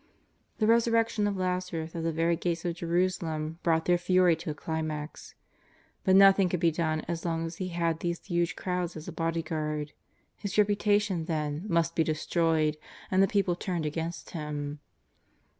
[0.57, 4.55] The resurrection of Lazarus at the very gates of Jerusalem brought their fury to a
[4.55, 5.35] climax.
[6.03, 9.11] But nothing could be done as long as He had these huge crowds as a
[9.11, 9.93] bodyguard.
[10.37, 12.77] His reputation, then, must be destroyed
[13.11, 14.79] and the people turned against Him.